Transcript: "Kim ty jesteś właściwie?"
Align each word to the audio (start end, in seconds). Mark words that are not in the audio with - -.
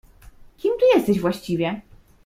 "Kim 0.57 0.73
ty 0.79 0.85
jesteś 0.97 1.19
właściwie?" 1.21 1.81